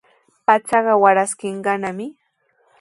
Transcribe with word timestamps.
Pachaqa 0.45 0.93
waraskishqanami. 1.03 2.07